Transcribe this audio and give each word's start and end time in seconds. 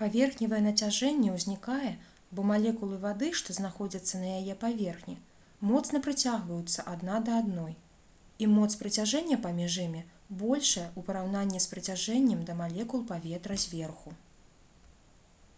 паверхневае 0.00 0.60
нацяжэнне 0.66 1.30
ўзнікае 1.36 1.88
бо 2.36 2.44
малекулы 2.50 2.98
вады 3.06 3.30
што 3.40 3.56
знаходзяцца 3.56 4.20
на 4.22 4.28
яе 4.36 4.54
паверхні 4.62 5.16
моцна 5.72 6.02
прыцягваюцца 6.06 6.86
адна 6.94 7.18
да 7.30 7.34
адной 7.40 7.74
і 8.46 8.50
моц 8.54 8.72
прыцяжэння 8.86 9.40
паміж 9.50 9.80
імі 9.90 10.06
большая 10.48 10.88
у 11.00 11.06
параўнанні 11.12 11.64
з 11.68 11.72
прыцяжэннем 11.76 12.48
да 12.52 12.60
малекул 12.64 13.06
паветра 13.14 13.62
зверху 13.68 14.18